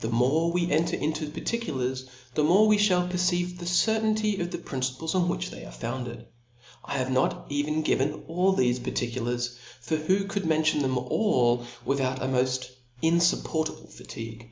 The 0.00 0.08
more 0.10 0.50
we 0.50 0.68
enter 0.68 0.96
into 0.96 1.28
particulars, 1.28 2.06
the 2.34 2.42
more 2.42 2.66
we 2.66 2.76
fhall 2.76 3.08
perceive 3.08 3.58
the 3.60 3.64
cer^ 3.66 4.00
ttiiity 4.02 4.40
of 4.40 4.50
the 4.50 4.58
principles 4.58 5.14
on 5.14 5.28
which 5.28 5.50
they 5.50 5.64
are 5.64 5.70
founded. 5.70 6.26
I 6.84 6.94
have 6.98 7.12
not 7.12 7.46
even 7.50 7.82
given 7.82 8.24
all 8.26 8.52
thefe 8.52 8.82
par 8.82 8.92
7 8.92 8.94
ticulars. 8.94 9.14
^xvi 9.14 9.14
The 9.14 9.24
AUTHOR'S 9.28 9.82
PREFACE. 9.82 9.82
tkulars, 9.82 9.82
for 9.86 9.96
who 9.98 10.24
could 10.24 10.46
mention 10.46 10.82
them 10.82 10.98
all 10.98 11.64
with^ 11.86 12.00
out;a 12.00 12.26
moA: 12.26 12.48
infuppprtable 13.00 13.92
fatigue 13.92 14.50